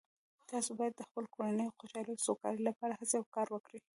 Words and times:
تاسو 0.51 0.71
باید 0.79 0.93
د 0.97 1.01
خپلې 1.07 1.27
کورنۍ 1.35 1.65
د 1.67 1.75
خوشحالۍ 1.77 2.13
او 2.15 2.23
سوکالۍ 2.27 2.61
لپاره 2.69 2.93
هڅې 2.99 3.15
او 3.19 3.25
کار 3.35 3.47
وکړئ 3.51 3.79